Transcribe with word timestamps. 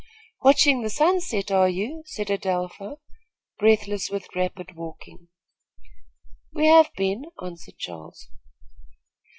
"Watching 0.41 0.81
the 0.81 0.89
sunset, 0.89 1.51
are 1.51 1.69
you?" 1.69 2.01
said 2.07 2.29
Adelpha, 2.31 2.97
breathless 3.59 4.09
with 4.09 4.35
rapid 4.35 4.75
walking. 4.75 5.27
"We 6.51 6.65
have 6.65 6.91
been," 6.95 7.25
answered 7.45 7.77
Charles. 7.77 8.27